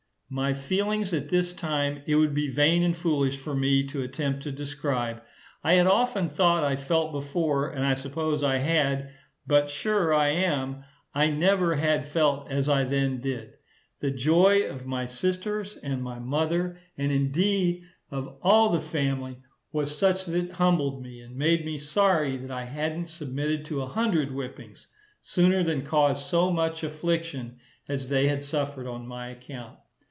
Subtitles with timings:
[0.33, 4.43] My feelings at this time it would be vain and foolish for me to attempt
[4.43, 5.21] to describe.
[5.61, 9.11] I had often thought I felt before, and I suppose I had,
[9.45, 13.55] but sure I am, I never had felt as I then did.
[13.99, 19.37] The joy of my sisters and my mother, and, indeed, of all the family,
[19.73, 23.81] was such that it humbled me, and made me sorry that I hadn't submitted to
[23.81, 24.87] a hundred whippings,
[25.21, 27.59] sooner than cause so much affliction
[27.89, 29.77] as they had suffered on my account.